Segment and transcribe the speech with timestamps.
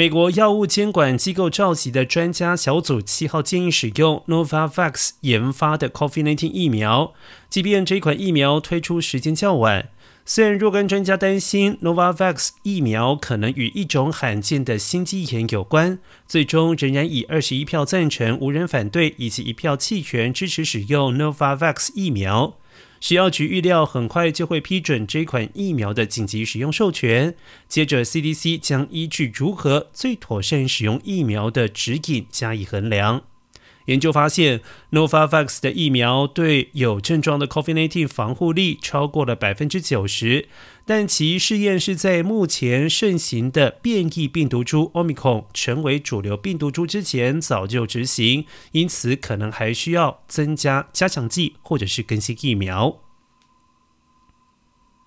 [0.00, 7.12] 美国药物监管机构召集的专家小组七号建议使用 Novavax 研发的 COVID-19 疫苗，
[7.50, 9.90] 即便这款疫苗推出时间较晚。
[10.24, 22.54] 虽然若干专家担心 Novavax 疫苗可能与一种罕见的心肌炎有关，最终仍然以二十一票赞成、无人反对以及一票弃权支持使用 Novavax 疫苗。
[23.00, 27.34] 食药局预料很快就会批准这款疫苗的紧急使用授权。
[27.66, 33.22] 接着，CDC 将依据如何最妥善使用疫苗的指引加以衡量。
[33.86, 34.60] 研究发现
[34.92, 40.48] ，Novavax 的疫苗对有症状的 COVID-19 防护力超过了百分之九十，
[40.84, 53.09] 但其试验是在目前盛行的变异病毒株 Omicron 成为主流病毒株之前早就执行，因此可能还需要增加加强剂或者是更新疫苗。